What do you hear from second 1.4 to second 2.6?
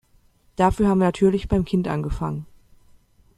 beim Kind angefangen.